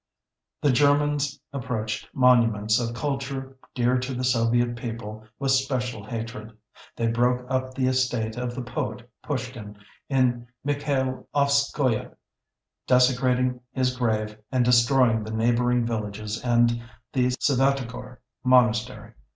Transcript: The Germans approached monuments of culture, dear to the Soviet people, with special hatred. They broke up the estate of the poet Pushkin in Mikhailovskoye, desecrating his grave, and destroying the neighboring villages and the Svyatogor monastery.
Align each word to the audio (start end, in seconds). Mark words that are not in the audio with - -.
The 0.63 0.71
Germans 0.71 1.39
approached 1.53 2.09
monuments 2.11 2.79
of 2.79 2.95
culture, 2.95 3.55
dear 3.75 3.99
to 3.99 4.15
the 4.15 4.23
Soviet 4.23 4.75
people, 4.75 5.23
with 5.37 5.51
special 5.51 6.03
hatred. 6.03 6.57
They 6.95 7.05
broke 7.05 7.45
up 7.51 7.75
the 7.75 7.85
estate 7.85 8.35
of 8.35 8.55
the 8.55 8.63
poet 8.63 9.07
Pushkin 9.21 9.77
in 10.09 10.47
Mikhailovskoye, 10.65 12.15
desecrating 12.87 13.61
his 13.73 13.95
grave, 13.95 14.39
and 14.51 14.65
destroying 14.65 15.23
the 15.23 15.29
neighboring 15.29 15.85
villages 15.85 16.43
and 16.43 16.81
the 17.13 17.27
Svyatogor 17.39 18.17
monastery. 18.43 19.11